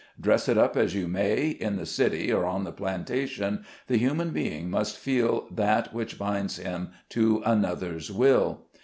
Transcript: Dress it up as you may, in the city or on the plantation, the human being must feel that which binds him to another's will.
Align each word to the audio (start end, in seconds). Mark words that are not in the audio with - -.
Dress 0.19 0.49
it 0.49 0.57
up 0.57 0.75
as 0.75 0.95
you 0.95 1.07
may, 1.07 1.49
in 1.51 1.75
the 1.75 1.85
city 1.85 2.33
or 2.33 2.43
on 2.43 2.63
the 2.63 2.71
plantation, 2.71 3.63
the 3.85 3.97
human 3.97 4.31
being 4.31 4.67
must 4.67 4.97
feel 4.97 5.47
that 5.51 5.93
which 5.93 6.17
binds 6.17 6.57
him 6.57 6.89
to 7.09 7.43
another's 7.45 8.11
will. 8.11 8.61